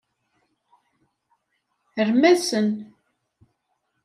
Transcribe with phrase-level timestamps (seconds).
[2.07, 2.67] Rrem-asen.